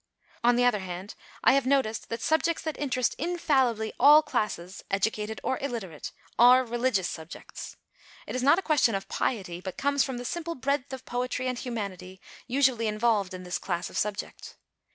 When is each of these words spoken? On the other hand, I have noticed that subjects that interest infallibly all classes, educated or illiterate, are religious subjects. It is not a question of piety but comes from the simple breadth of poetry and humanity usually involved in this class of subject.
On 0.43 0.55
the 0.55 0.65
other 0.65 0.79
hand, 0.79 1.13
I 1.43 1.53
have 1.53 1.67
noticed 1.67 2.09
that 2.09 2.23
subjects 2.23 2.63
that 2.63 2.75
interest 2.79 3.13
infallibly 3.19 3.93
all 3.99 4.23
classes, 4.23 4.83
educated 4.89 5.39
or 5.43 5.59
illiterate, 5.59 6.11
are 6.39 6.65
religious 6.65 7.07
subjects. 7.07 7.77
It 8.25 8.35
is 8.35 8.41
not 8.41 8.57
a 8.57 8.63
question 8.63 8.95
of 8.95 9.07
piety 9.09 9.61
but 9.61 9.77
comes 9.77 10.03
from 10.03 10.17
the 10.17 10.25
simple 10.25 10.55
breadth 10.55 10.91
of 10.91 11.05
poetry 11.05 11.47
and 11.47 11.59
humanity 11.59 12.19
usually 12.47 12.87
involved 12.87 13.31
in 13.35 13.43
this 13.43 13.59
class 13.59 13.91
of 13.91 13.95
subject. 13.99 14.55